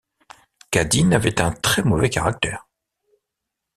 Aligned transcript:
Cadine 0.71 1.13
avait 1.13 1.41
un 1.41 1.51
très-mauvais 1.51 2.09
caractère. 2.09 2.67